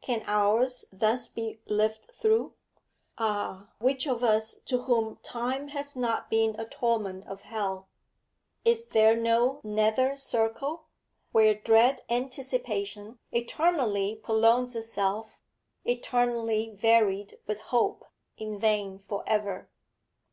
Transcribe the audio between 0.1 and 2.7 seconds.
hours thus be lived through?